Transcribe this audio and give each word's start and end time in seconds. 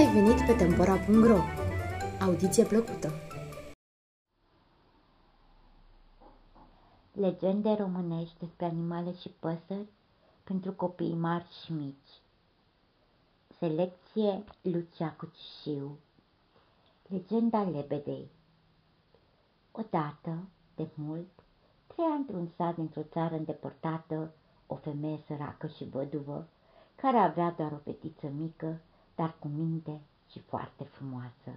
ai 0.00 0.12
venit 0.12 0.46
pe 0.46 0.52
Tempora.ro! 0.52 1.38
Audiție 2.20 2.64
plăcută! 2.64 3.12
Legende 7.12 7.72
românești 7.72 8.38
despre 8.38 8.64
animale 8.64 9.14
și 9.14 9.28
păsări 9.28 9.88
pentru 10.44 10.72
copii 10.72 11.14
mari 11.14 11.46
și 11.64 11.72
mici. 11.72 12.20
Selecție 13.58 14.44
Lucia 14.62 15.14
Cucișiu 15.16 15.98
Legenda 17.06 17.62
lebedei 17.62 18.30
Odată, 19.72 20.48
de 20.74 20.88
mult, 20.94 21.30
trăia 21.86 22.14
într-un 22.14 22.48
sat 22.56 22.74
dintr-o 22.74 23.02
țară 23.02 23.34
îndepărtată 23.34 24.32
o 24.66 24.74
femeie 24.74 25.22
săracă 25.26 25.66
și 25.66 25.84
văduvă, 25.84 26.48
care 26.94 27.16
avea 27.16 27.50
doar 27.50 27.72
o 27.72 27.76
fetiță 27.76 28.26
mică, 28.26 28.80
dar 29.20 29.34
cu 29.38 29.48
minte 29.48 30.00
și 30.30 30.38
foarte 30.38 30.84
frumoasă. 30.84 31.50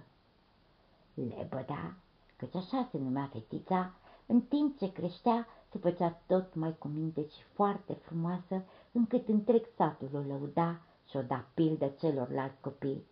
Lebăda, 1.14 1.94
căci 2.36 2.54
așa 2.54 2.88
se 2.90 2.98
numea 2.98 3.28
fetița, 3.32 3.92
în 4.26 4.40
timp 4.40 4.78
ce 4.78 4.92
creștea, 4.92 5.46
se 5.70 5.78
făcea 5.78 6.20
tot 6.26 6.54
mai 6.54 6.78
cu 6.78 6.88
minte 6.88 7.20
și 7.20 7.42
foarte 7.52 7.92
frumoasă, 7.92 8.62
încât 8.92 9.28
întreg 9.28 9.64
satul 9.76 10.08
o 10.14 10.18
lăuda 10.18 10.80
și 11.08 11.16
o 11.16 11.22
da 11.22 11.44
pildă 11.54 11.86
celorlalți 11.86 12.60
copii. 12.60 13.04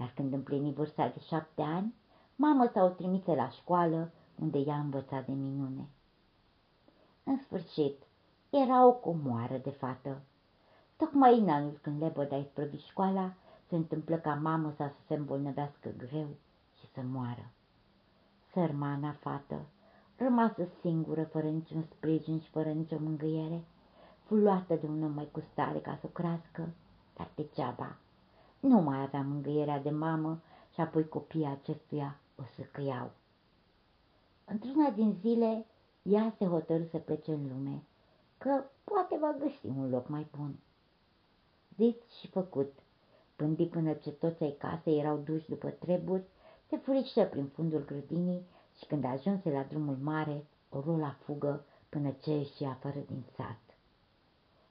Iar 0.00 0.12
când 0.14 0.32
împlini 0.32 0.72
vârsta 0.72 1.08
de 1.08 1.20
șapte 1.20 1.62
ani, 1.62 1.94
mama 2.36 2.70
sa 2.72 2.84
o 2.84 2.88
trimise 2.88 3.34
la 3.34 3.48
școală, 3.48 4.10
unde 4.40 4.58
ea 4.58 4.76
învăța 4.76 5.20
de 5.20 5.32
minune. 5.32 5.88
În 7.24 7.38
sfârșit, 7.38 8.02
era 8.50 8.86
o 8.86 8.92
comoară 8.92 9.56
de 9.56 9.70
fată. 9.70 10.20
Tocmai 10.96 11.38
în 11.38 11.48
anul 11.48 11.78
când 11.82 12.02
Lebăda 12.02 12.36
isprăvi 12.36 12.86
școala, 12.86 13.32
se 13.68 13.76
întâmplă 13.76 14.16
ca 14.16 14.34
mamă 14.34 14.72
sa 14.76 14.88
să 14.88 15.06
se 15.06 15.14
îmbolnăvească 15.14 15.90
greu 15.96 16.28
și 16.78 16.86
să 16.94 17.00
moară. 17.00 17.50
Sărmana 18.52 19.12
fată, 19.12 19.66
rămasă 20.16 20.68
singură, 20.80 21.24
fără 21.24 21.48
niciun 21.48 21.82
sprijin 21.82 22.40
și 22.40 22.50
fără 22.50 22.72
nicio 22.72 22.96
mângâiere, 23.00 23.64
fu 24.24 24.34
luată 24.34 24.74
de 24.74 24.86
un 24.86 25.02
om 25.02 25.12
mai 25.12 25.28
cu 25.32 25.40
stare 25.52 25.78
ca 25.78 25.96
să 26.00 26.06
o 26.06 26.08
crească, 26.08 26.68
dar 27.16 27.30
degeaba. 27.34 27.96
Nu 28.60 28.80
mai 28.80 29.00
avea 29.00 29.22
mângâierea 29.22 29.80
de 29.80 29.90
mamă 29.90 30.40
și 30.72 30.80
apoi 30.80 31.08
copiii 31.08 31.46
acestuia 31.46 32.18
o 32.36 32.42
să 32.56 32.62
căiau. 32.62 33.10
Într-una 34.44 34.90
din 34.90 35.16
zile, 35.20 35.66
ea 36.02 36.34
se 36.38 36.44
hotărâ 36.44 36.84
să 36.90 36.98
plece 36.98 37.32
în 37.32 37.48
lume, 37.48 37.82
că 38.38 38.64
poate 38.84 39.16
va 39.20 39.36
găsi 39.38 39.66
un 39.66 39.90
loc 39.90 40.08
mai 40.08 40.26
bun. 40.36 40.58
Zis 41.76 41.94
și 42.20 42.28
făcut, 42.28 42.72
pândi 43.38 43.66
până 43.66 43.92
ce 43.92 44.10
toți 44.10 44.42
ai 44.42 44.56
casei 44.58 44.98
erau 44.98 45.16
duși 45.16 45.48
după 45.48 45.68
treburi, 45.68 46.22
se 46.68 46.76
furișă 46.76 47.24
prin 47.24 47.46
fundul 47.46 47.84
grădinii 47.84 48.46
și 48.78 48.86
când 48.86 49.04
ajunse 49.04 49.50
la 49.50 49.62
drumul 49.62 49.96
mare, 50.02 50.46
o 50.68 50.96
la 50.96 51.16
fugă 51.24 51.64
până 51.88 52.10
ce 52.22 52.30
ieși 52.30 52.64
afară 52.64 52.98
din 53.06 53.24
sat. 53.36 53.60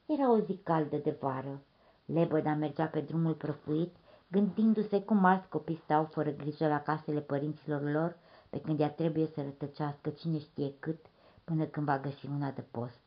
Era 0.06 0.32
o 0.32 0.40
zi 0.40 0.60
caldă 0.64 0.98
de 0.98 1.18
vară. 1.20 1.62
Lebăda 2.06 2.54
mergea 2.54 2.86
pe 2.86 3.02
drumul 3.02 3.34
prăfuit, 3.34 3.96
gândindu-se 4.28 5.02
cum 5.02 5.26
alți 5.26 5.50
copii 5.50 5.82
stau 5.84 6.04
fără 6.04 6.32
grijă 6.32 6.68
la 6.68 6.82
casele 6.82 7.20
părinților 7.20 7.82
lor, 7.92 8.18
pe 8.50 8.62
când 8.62 8.80
ea 8.80 8.92
trebuie 8.92 9.28
să 9.28 9.42
rătăcească 9.42 10.10
cine 10.10 10.40
știe 10.40 10.74
cât, 10.80 11.06
până 11.44 11.66
când 11.66 11.86
va 11.86 12.00
găsi 12.00 12.26
una 12.26 12.52
de 12.52 12.62
post. 12.62 13.02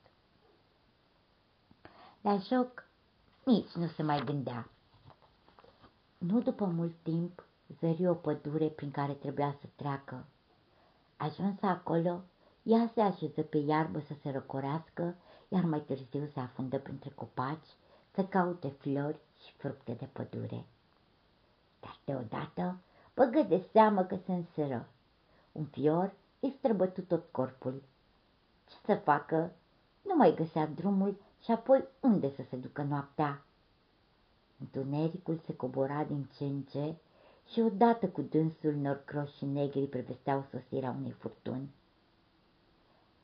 La 2.20 2.36
joc 2.36 2.88
nici 3.44 3.70
nu 3.70 3.86
se 3.86 4.02
mai 4.02 4.24
gândea. 4.24 4.70
Nu 6.26 6.40
după 6.40 6.64
mult 6.64 6.94
timp 7.02 7.44
zări 7.80 8.06
o 8.06 8.14
pădure 8.14 8.66
prin 8.66 8.90
care 8.90 9.12
trebuia 9.12 9.56
să 9.60 9.66
treacă. 9.74 10.24
Ajunsă 11.16 11.66
acolo, 11.66 12.20
ea 12.62 12.90
se 12.94 13.00
așeză 13.00 13.42
pe 13.42 13.58
iarbă 13.58 14.00
să 14.00 14.14
se 14.22 14.30
răcorească, 14.30 15.14
iar 15.48 15.64
mai 15.64 15.80
târziu 15.80 16.26
se 16.26 16.40
afundă 16.40 16.78
printre 16.78 17.10
copaci 17.10 17.76
să 18.14 18.24
caute 18.24 18.68
flori 18.68 19.18
și 19.44 19.52
fructe 19.56 19.92
de 19.92 20.08
pădure. 20.12 20.64
Dar 21.80 21.98
deodată 22.04 22.76
băgă 23.14 23.42
de 23.42 23.66
seamă 23.72 24.02
că 24.02 24.16
se 24.24 24.32
însără. 24.32 24.88
Un 25.52 25.64
fior 25.64 26.12
îi 26.40 26.54
străbătu 26.58 27.02
tot 27.02 27.24
corpul. 27.30 27.82
Ce 28.68 28.74
să 28.84 28.94
facă? 28.94 29.52
Nu 30.02 30.14
mai 30.16 30.34
găsea 30.34 30.66
drumul 30.66 31.16
și 31.42 31.50
apoi 31.50 31.84
unde 32.00 32.30
să 32.34 32.42
se 32.48 32.56
ducă 32.56 32.82
noaptea? 32.82 33.44
Întunericul 34.60 35.40
se 35.46 35.56
cobora 35.56 36.04
din 36.04 36.28
ce 36.36 36.44
în 36.44 36.62
ce 36.62 36.94
și 37.52 37.60
odată 37.60 38.08
cu 38.08 38.20
dânsul 38.22 38.74
norcroși 38.74 39.36
și 39.36 39.44
negri 39.44 39.86
prevesteau 39.86 40.46
sosirea 40.50 40.94
unei 40.98 41.10
furtuni. 41.10 41.70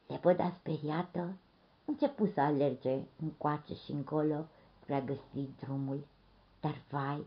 Lepăda 0.06 0.50
speriată 0.50 1.36
începu 1.84 2.26
să 2.26 2.40
alerge 2.40 3.00
încoace 3.22 3.74
și 3.74 3.90
încolo 3.92 4.46
spre 4.80 4.94
a 4.94 5.00
găsi 5.00 5.48
drumul, 5.60 6.06
dar 6.60 6.82
vai, 6.90 7.26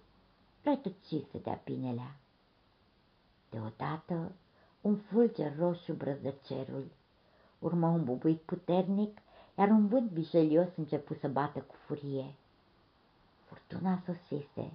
rătăcise 0.63 1.37
de-a 1.43 1.61
binelea. 1.63 2.15
Deodată, 3.49 4.31
un 4.81 4.95
fulger 4.95 5.57
roșu 5.57 5.93
brăzdă 5.93 6.33
cerul, 6.43 6.91
urmă 7.59 7.87
un 7.87 8.03
bubuit 8.03 8.41
puternic, 8.41 9.17
iar 9.57 9.69
un 9.69 9.87
vânt 9.87 10.11
vișelios 10.11 10.67
începu 10.75 11.13
să 11.13 11.27
bată 11.27 11.59
cu 11.59 11.75
furie. 11.85 12.35
Furtuna 13.49 14.01
sosise. 14.05 14.71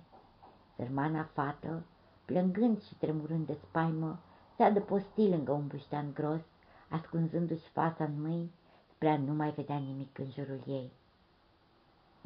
Sărmana 0.77 1.25
fată, 1.33 1.83
plângând 2.25 2.83
și 2.83 2.95
tremurând 2.95 3.47
de 3.47 3.59
spaimă, 3.69 4.19
se 4.57 4.63
adăposti 4.63 5.29
lângă 5.29 5.53
un 5.53 5.67
buștean 5.67 6.13
gros, 6.13 6.41
ascunzându-și 6.89 7.69
fața 7.69 8.05
în 8.05 8.21
mâini, 8.21 8.51
spre 8.95 9.09
a 9.09 9.19
nu 9.19 9.35
mai 9.35 9.51
vedea 9.51 9.77
nimic 9.77 10.19
în 10.19 10.31
jurul 10.31 10.63
ei. 10.67 10.91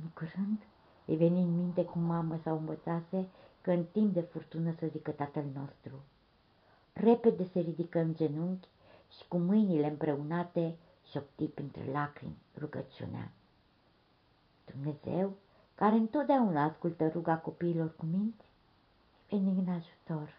În 0.02 0.08
curând 0.14 0.58
îi 1.04 1.16
veni 1.16 1.42
în 1.42 1.56
minte 1.56 1.84
cum 1.84 2.02
mama 2.02 2.38
sau 2.42 2.56
învățase 2.56 3.28
că 3.60 3.70
în 3.70 3.84
timp 3.84 4.12
de 4.12 4.20
furtună 4.20 4.74
să 4.78 4.86
zică 4.86 5.10
tatăl 5.10 5.44
nostru. 5.54 5.92
Repede 6.92 7.44
se 7.44 7.60
ridică 7.60 7.98
în 7.98 8.14
genunchi 8.14 8.68
și 9.10 9.28
cu 9.28 9.38
mâinile 9.38 9.88
împreunate 9.88 10.76
șopti 11.10 11.44
printre 11.44 11.90
lacrimi 11.92 12.36
rugăciunea. 12.58 13.30
Dumnezeu 14.64 15.36
care 15.78 15.94
întotdeauna 15.94 16.64
ascultă 16.64 17.08
ruga 17.08 17.36
copiilor 17.36 17.94
cu 17.96 18.06
minți, 18.06 18.44
veni 19.28 19.64
în 19.66 19.72
ajutor. 19.72 20.34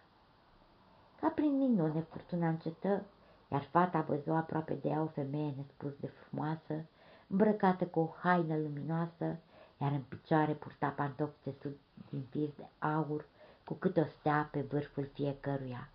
Ca 1.20 1.28
prin 1.28 1.56
minune 1.56 2.00
furtuna 2.00 2.48
încetă, 2.48 3.02
iar 3.50 3.62
fata 3.62 4.00
văzu 4.00 4.30
aproape 4.30 4.74
de 4.74 4.88
ea 4.88 5.00
o 5.00 5.06
femeie 5.06 5.54
nespus 5.56 5.92
de 6.00 6.06
frumoasă, 6.06 6.84
îmbrăcată 7.26 7.86
cu 7.86 8.00
o 8.00 8.14
haină 8.22 8.56
luminoasă, 8.56 9.38
iar 9.80 9.92
în 9.92 10.02
picioare 10.08 10.52
purta 10.52 10.88
pantofi 10.88 11.36
țesut 11.42 11.78
din 12.10 12.26
fir 12.30 12.48
de 12.56 12.66
aur, 12.78 13.26
cu 13.64 13.74
cât 13.74 13.96
o 13.96 14.04
stea 14.04 14.48
pe 14.52 14.60
vârful 14.60 15.08
fiecăruia. 15.12 15.88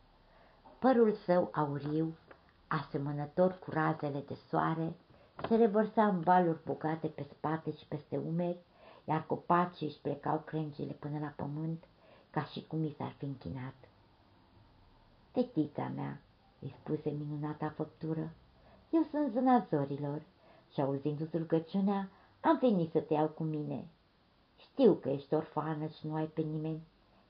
Părul 0.79 1.13
său 1.13 1.49
auriu, 1.53 2.17
asemănător 2.67 3.59
cu 3.59 3.71
razele 3.71 4.23
de 4.27 4.37
soare, 4.49 4.93
se 5.47 5.55
revărsa 5.55 6.07
în 6.07 6.19
valuri 6.19 6.63
bogate 6.65 7.07
pe 7.07 7.27
spate 7.31 7.71
și 7.71 7.85
peste 7.87 8.17
umeri, 8.17 8.63
iar 9.05 9.25
copacii 9.25 9.87
își 9.87 9.99
plecau 9.99 10.37
crengile 10.45 10.91
până 10.91 11.19
la 11.19 11.33
pământ, 11.35 11.83
ca 12.29 12.43
și 12.43 12.65
cum 12.67 12.83
i 12.83 12.95
s-ar 12.97 13.11
fi 13.17 13.25
închinat. 13.25 13.75
Fetița 15.31 15.91
mea, 15.95 16.21
îi 16.59 16.75
spuse 16.79 17.09
minunata 17.09 17.69
făptură, 17.69 18.33
eu 18.89 19.07
sunt 19.11 19.31
zâna 19.31 19.67
zorilor 19.69 20.21
și 20.73 20.81
auzindu-ți 20.81 21.37
rugăciunea, 21.37 22.09
am 22.41 22.57
venit 22.61 22.91
să 22.91 22.99
te 22.99 23.13
iau 23.13 23.27
cu 23.27 23.43
mine. 23.43 23.87
Știu 24.57 24.93
că 24.93 25.09
ești 25.09 25.33
orfană 25.33 25.87
și 25.87 26.07
nu 26.07 26.15
ai 26.15 26.25
pe 26.25 26.41
nimeni, 26.41 26.81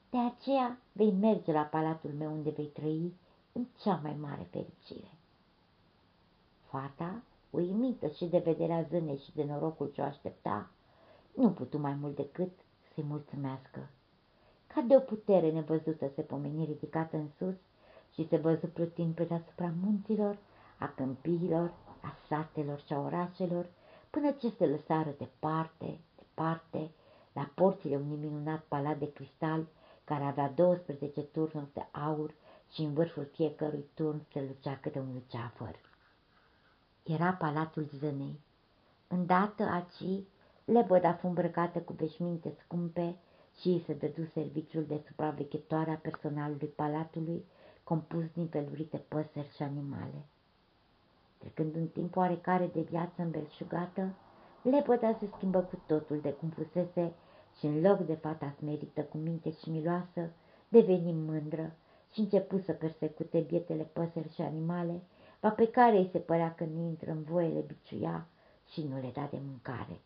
de 0.09 0.17
aceea 0.17 0.79
vei 0.91 1.11
merge 1.11 1.51
la 1.51 1.61
palatul 1.61 2.11
meu 2.17 2.31
unde 2.31 2.49
vei 2.49 2.65
trăi 2.65 3.13
în 3.51 3.65
cea 3.81 3.99
mai 4.03 4.15
mare 4.19 4.47
fericire. 4.51 5.11
Fata, 6.65 7.21
uimită 7.49 8.07
și 8.07 8.25
de 8.25 8.37
vederea 8.37 8.81
zânei 8.81 9.17
și 9.17 9.35
de 9.35 9.43
norocul 9.43 9.91
ce 9.93 10.01
o 10.01 10.03
aștepta, 10.03 10.69
nu 11.35 11.51
putu 11.51 11.77
mai 11.77 11.93
mult 11.93 12.15
decât 12.15 12.51
să-i 12.93 13.03
mulțumească. 13.03 13.89
Ca 14.67 14.81
de 14.81 14.95
o 14.95 14.99
putere 14.99 15.51
nevăzută 15.51 16.11
se 16.15 16.21
pomeni 16.21 16.65
ridicată 16.65 17.17
în 17.17 17.27
sus 17.37 17.55
și 18.13 18.27
se 18.27 18.37
văzu 18.37 18.67
plutind 18.67 19.13
pe 19.13 19.23
deasupra 19.23 19.73
munților, 19.83 20.37
a 20.77 20.87
câmpiilor, 20.87 21.73
a 22.01 22.15
satelor 22.27 22.79
și 22.85 22.93
a 22.93 22.99
orașelor, 22.99 23.65
până 24.09 24.31
ce 24.31 24.49
se 24.57 24.65
lăsară 24.65 25.15
departe, 25.17 25.99
departe, 26.15 26.91
la 27.33 27.51
porțile 27.55 27.95
unui 27.95 28.17
minunat 28.17 28.63
palat 28.67 28.99
de 28.99 29.11
cristal, 29.11 29.67
care 30.03 30.23
avea 30.23 30.49
12 30.49 31.21
turnuri 31.21 31.73
de 31.73 31.85
aur 31.91 32.33
și 32.71 32.81
în 32.81 32.93
vârful 32.93 33.29
fiecărui 33.33 33.85
turn 33.93 34.25
se 34.31 34.41
lucea 34.41 34.77
câte 34.81 34.99
un 34.99 35.13
luceafăr. 35.13 35.75
Era 37.03 37.33
palatul 37.33 37.89
zânei. 37.99 38.39
Îndată 39.07 39.63
aci 39.63 40.23
Lebăda 40.67 41.13
fu 41.13 41.27
îmbrăcată 41.27 41.79
cu 41.79 41.93
veșminte 41.93 42.55
scumpe 42.63 43.15
și 43.59 43.67
îi 43.67 43.83
se 43.85 43.93
dădu 43.93 44.25
serviciul 44.33 44.85
de 44.85 45.01
supravechetoare 45.07 45.91
a 45.91 45.95
personalului 45.95 46.67
palatului, 46.67 47.45
compus 47.83 48.23
din 48.33 48.47
felurite 48.47 48.97
păsări 48.97 49.53
și 49.55 49.63
animale. 49.63 50.25
Trecând 51.37 51.75
un 51.75 51.87
timp 51.87 52.15
oarecare 52.15 52.69
de 52.73 52.81
viață 52.81 53.21
îmbelșugată, 53.21 54.13
lepăda 54.61 55.17
se 55.19 55.27
schimbă 55.35 55.59
cu 55.59 55.81
totul 55.87 56.19
de 56.19 56.31
cum 56.31 56.49
fusese 56.49 57.13
și 57.57 57.65
în 57.65 57.81
loc 57.81 57.99
de 57.99 58.13
fata 58.13 58.53
smerită 58.57 59.01
cu 59.03 59.17
minte 59.17 59.51
și 59.51 59.69
miloasă, 59.69 60.31
deveni 60.67 61.13
mândră 61.13 61.75
și 62.11 62.19
începu 62.19 62.57
să 62.57 62.71
persecute 62.71 63.39
bietele 63.39 63.83
păsări 63.83 64.33
și 64.33 64.41
animale, 64.41 65.01
va 65.39 65.49
pe 65.49 65.67
care 65.67 65.97
îi 65.97 66.09
se 66.11 66.19
părea 66.19 66.53
că 66.53 66.63
nu 66.63 66.81
intră 66.81 67.11
în 67.11 67.23
voie 67.23 67.47
le 67.47 67.63
biciuia 67.67 68.27
și 68.71 68.83
nu 68.83 68.99
le 68.99 69.11
da 69.13 69.27
de 69.31 69.37
mâncare. 69.45 69.99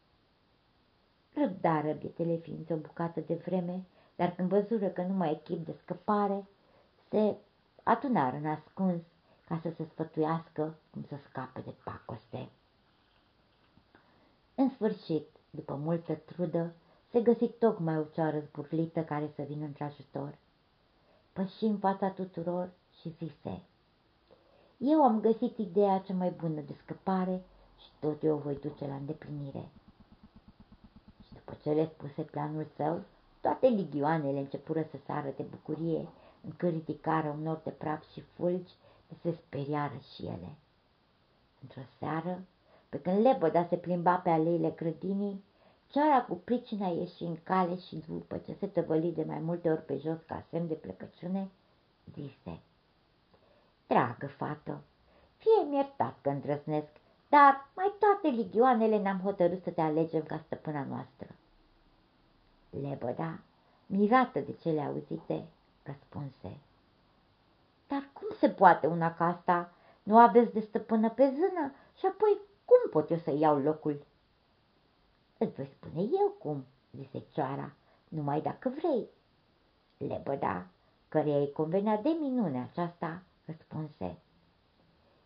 Răbdară 1.40 1.92
bietele 1.92 2.36
ființe 2.36 2.74
o 2.74 2.78
bucată 2.78 3.20
de 3.20 3.34
vreme, 3.34 3.86
dar 4.16 4.36
când 4.36 4.50
văzură 4.50 4.88
că 4.88 5.02
nu 5.02 5.14
mai 5.14 5.32
e 5.32 5.42
chip 5.44 5.66
de 5.66 5.76
scăpare, 5.82 6.48
se 7.10 7.36
atunară 7.84 8.36
în 8.36 8.46
ascuns 8.46 9.02
ca 9.48 9.60
să 9.62 9.70
se 9.76 9.84
sfătuiască 9.92 10.78
cum 10.92 11.04
să 11.08 11.16
scape 11.30 11.60
de 11.60 11.74
pacoste. 11.84 12.50
În 14.56 14.70
sfârșit, 14.70 15.28
după 15.50 15.76
multă 15.76 16.14
trudă, 16.14 16.74
se 17.12 17.22
găsi 17.22 17.48
tocmai 17.48 17.98
o 17.98 18.04
cioară 18.04 18.40
zburlită 18.40 19.04
care 19.04 19.32
să 19.36 19.42
vină 19.42 19.66
într-ajutor. 19.66 20.38
Păși 21.34 21.64
în 21.64 21.78
fața 21.78 22.10
tuturor 22.10 22.70
și 23.00 23.10
zise, 23.18 23.62
Eu 24.78 25.04
am 25.04 25.20
găsit 25.20 25.58
ideea 25.58 26.00
cea 26.00 26.14
mai 26.14 26.30
bună 26.30 26.62
de 26.62 26.76
scăpare 26.84 27.44
și 27.78 27.88
tot 28.00 28.24
eu 28.24 28.36
o 28.36 28.40
voi 28.40 28.56
duce 28.56 28.88
la 28.88 28.96
îndeplinire. 28.96 29.70
Și 31.50 31.56
după 31.56 31.70
ce 31.70 31.76
le 31.76 31.86
spuse 31.94 32.22
planul 32.22 32.68
său, 32.76 33.02
toate 33.42 33.68
ligioanele 33.68 34.40
începură 34.40 34.88
să 34.92 34.98
sară 35.06 35.34
de 35.36 35.44
bucurie, 35.44 36.08
încât 36.46 36.70
ridicară 36.70 37.28
un 37.28 37.42
nor 37.42 37.62
de 37.64 37.70
praf 37.70 38.12
și 38.12 38.22
fulgi 38.22 38.74
de 39.08 39.16
se 39.22 39.32
speriară 39.32 40.00
și 40.14 40.26
ele. 40.26 40.56
Într-o 41.62 41.82
seară, 42.00 42.42
pe 42.90 43.00
când 43.00 43.22
lepăda 43.22 43.66
se 43.66 43.78
plimba 43.78 44.16
pe 44.16 44.30
aleile 44.30 44.70
grădinii, 44.70 45.44
ceara 45.88 46.22
cu 46.22 46.36
pricina 46.36 46.88
ieși 46.88 47.24
în 47.24 47.38
cale 47.44 47.78
și 47.78 48.04
după 48.08 48.38
ce 48.38 48.56
se 48.60 48.68
tăvăli 48.68 49.12
de 49.12 49.24
mai 49.24 49.40
multe 49.40 49.70
ori 49.70 49.86
pe 49.86 49.98
jos 49.98 50.18
ca 50.26 50.46
semn 50.50 50.68
de 50.68 50.74
plecăciune, 50.74 51.50
zise, 52.14 52.60
Dragă 53.88 54.28
fată, 54.28 54.82
fie 55.38 55.70
mi 55.70 55.76
iertat 55.76 56.18
că 56.22 56.30
îndrăznesc, 56.30 56.90
dar 57.30 57.70
mai 57.76 57.94
toate 58.00 58.36
ligioanele 58.36 58.98
ne-am 58.98 59.20
hotărât 59.20 59.64
să 59.64 59.70
te 59.70 59.82
alegem 59.82 60.24
ca 60.24 60.42
stăpâna 60.46 60.84
noastră. 60.84 61.28
Lebăda, 62.70 63.40
mirată 63.86 64.40
de 64.40 64.54
cele 64.54 64.82
auzite, 64.82 65.46
răspunse. 65.84 66.58
Dar 67.88 68.10
cum 68.14 68.28
se 68.40 68.50
poate 68.50 68.88
una 68.88 69.14
ca 69.16 69.26
asta? 69.26 69.72
Nu 70.04 70.18
aveți 70.18 70.54
de 70.54 70.60
stăpână 70.60 71.10
pe 71.10 71.24
zână 71.24 71.74
și 71.98 72.06
apoi 72.06 72.38
cum 72.66 72.90
pot 72.92 73.10
eu 73.10 73.18
să 73.18 73.32
iau 73.32 73.60
locul? 73.60 74.06
Îți 75.38 75.56
voi 75.56 75.70
spune 75.78 76.02
eu 76.02 76.36
cum, 76.40 76.66
zise 76.92 77.24
cioara, 77.34 77.72
numai 78.08 78.42
dacă 78.42 78.70
vrei. 78.70 79.08
Lebăda, 79.98 80.68
căreia 81.08 81.38
îi 81.38 81.52
convenea 81.52 81.98
de 81.98 82.10
minune 82.10 82.62
aceasta, 82.62 83.22
răspunse. 83.46 84.18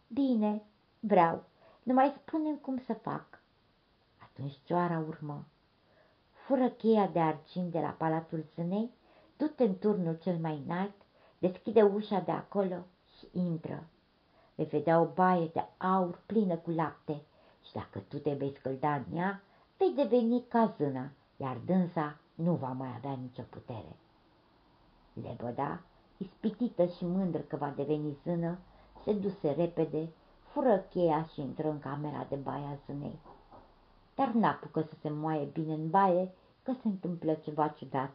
Bine, 0.07 0.63
vreau, 0.99 1.43
numai 1.83 2.13
spune 2.21 2.55
cum 2.55 2.77
să 2.77 2.93
fac. 2.93 3.41
Atunci 4.17 4.59
cioara 4.63 4.99
urmă. 5.07 5.45
Fură 6.45 6.69
cheia 6.69 7.07
de 7.07 7.19
argint 7.19 7.71
de 7.71 7.79
la 7.79 7.89
palatul 7.89 8.45
zânei, 8.55 8.91
du-te 9.37 9.63
în 9.63 9.77
turnul 9.77 10.17
cel 10.21 10.37
mai 10.37 10.61
înalt, 10.65 10.93
deschide 11.37 11.81
ușa 11.81 12.19
de 12.19 12.31
acolo 12.31 12.85
și 13.17 13.27
intră. 13.31 13.83
Vei 14.55 14.65
vedea 14.65 14.99
o 14.99 15.05
baie 15.05 15.49
de 15.53 15.65
aur 15.77 16.21
plină 16.25 16.55
cu 16.55 16.69
lapte 16.69 17.21
și 17.65 17.73
dacă 17.73 17.99
tu 17.99 18.17
te 18.17 18.33
vei 18.33 18.53
scălda 18.53 18.95
în 18.95 19.17
ea, 19.17 19.41
vei 19.77 19.93
deveni 19.95 20.43
ca 20.47 20.73
zână, 20.77 21.11
iar 21.37 21.57
dânsa 21.65 22.17
nu 22.35 22.53
va 22.53 22.71
mai 22.71 22.93
avea 22.95 23.17
nicio 23.21 23.43
putere. 23.49 23.95
Lebăda, 25.13 25.81
ispitită 26.17 26.85
și 26.85 27.05
mândră 27.05 27.41
că 27.41 27.55
va 27.55 27.73
deveni 27.75 28.17
zână, 28.23 28.57
se 29.03 29.13
duse 29.13 29.51
repede, 29.51 30.09
fură 30.41 30.77
cheia 30.77 31.25
și 31.33 31.41
intră 31.41 31.69
în 31.69 31.79
camera 31.79 32.25
de 32.29 32.35
baie 32.35 32.65
a 32.65 32.75
zânei. 32.85 33.19
Dar 34.15 34.27
n-apucă 34.27 34.81
să 34.81 34.95
se 35.01 35.09
moaie 35.09 35.45
bine 35.45 35.73
în 35.73 35.89
baie, 35.89 36.31
că 36.63 36.73
se 36.81 36.87
întâmplă 36.87 37.33
ceva 37.33 37.67
ciudat. 37.67 38.13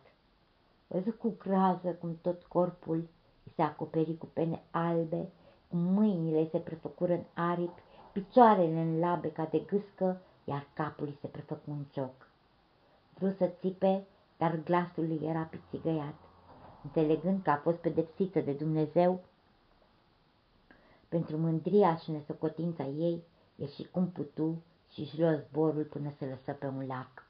Văzut 0.86 1.18
cu 1.18 1.34
grază 1.38 1.88
cum 1.88 2.18
tot 2.22 2.42
corpul 2.42 3.08
îi 3.44 3.52
se 3.54 3.62
acoperi 3.62 4.18
cu 4.18 4.26
pene 4.26 4.62
albe, 4.70 5.28
cum 5.68 5.78
mâinile 5.78 6.48
se 6.48 6.58
prefăcură 6.58 7.12
în 7.12 7.24
aripi, 7.34 7.82
picioarele 8.12 8.80
în 8.80 8.98
labe 8.98 9.32
ca 9.32 9.44
de 9.44 9.58
gâscă, 9.58 10.20
iar 10.44 10.66
capul 10.74 11.06
îi 11.06 11.18
se 11.20 11.26
prefăcu 11.26 11.70
un 11.70 11.84
cioc. 11.90 12.28
Vreau 13.14 13.34
să 13.38 13.50
țipe, 13.60 14.06
dar 14.36 14.60
glasul 14.64 15.06
lui 15.06 15.20
era 15.22 15.42
pițigăiat. 15.42 16.14
Înțelegând 16.82 17.42
că 17.42 17.50
a 17.50 17.56
fost 17.56 17.76
pedepsită 17.76 18.40
de 18.40 18.52
Dumnezeu, 18.52 19.20
pentru 21.08 21.36
mândria 21.36 21.96
și 21.96 22.10
nesocotința 22.10 22.84
ei, 22.84 23.22
ieși 23.56 23.88
cum 23.90 24.10
putu 24.10 24.62
și 24.92 25.00
își 25.00 25.20
luă 25.20 25.42
zborul 25.48 25.84
până 25.84 26.12
se 26.18 26.26
lăsă 26.26 26.52
pe 26.52 26.66
un 26.66 26.86
lac. 26.86 27.26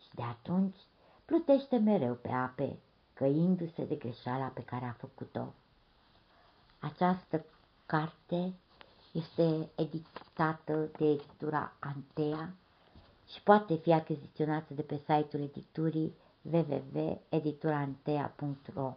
Și 0.00 0.08
de 0.14 0.22
atunci 0.22 0.78
plutește 1.24 1.76
mereu 1.76 2.14
pe 2.14 2.28
ape, 2.28 2.78
căindu-se 3.12 3.84
de 3.84 3.94
greșeala 3.94 4.46
pe 4.46 4.62
care 4.62 4.84
a 4.84 4.92
făcut-o. 4.92 5.52
Această 6.78 7.44
carte 7.86 8.54
este 9.12 9.70
editată 9.74 10.90
de 10.98 11.04
editura 11.04 11.72
Antea 11.78 12.54
și 13.26 13.42
poate 13.42 13.76
fi 13.76 13.92
achiziționată 13.92 14.74
de 14.74 14.82
pe 14.82 14.96
site-ul 14.96 15.42
editurii 15.42 16.14
www.editurantea.ro 16.42 18.96